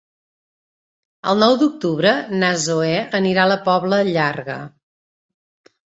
[1.33, 2.13] El nou d'octubre
[2.43, 4.57] na Zoè anirà a la Pobla Llarga.